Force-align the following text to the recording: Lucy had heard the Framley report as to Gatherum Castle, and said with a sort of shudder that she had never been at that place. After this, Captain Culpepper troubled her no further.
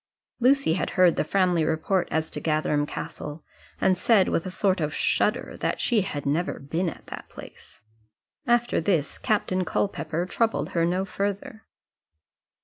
Lucy 0.39 0.73
had 0.73 0.89
heard 0.97 1.15
the 1.15 1.23
Framley 1.23 1.63
report 1.63 2.07
as 2.09 2.31
to 2.31 2.39
Gatherum 2.41 2.87
Castle, 2.87 3.43
and 3.79 3.95
said 3.95 4.29
with 4.29 4.47
a 4.47 4.49
sort 4.49 4.81
of 4.81 4.95
shudder 4.95 5.55
that 5.59 5.79
she 5.79 6.01
had 6.01 6.25
never 6.25 6.57
been 6.57 6.89
at 6.89 7.05
that 7.05 7.29
place. 7.29 7.81
After 8.47 8.81
this, 8.81 9.19
Captain 9.19 9.63
Culpepper 9.63 10.25
troubled 10.25 10.69
her 10.69 10.85
no 10.87 11.05
further. 11.05 11.67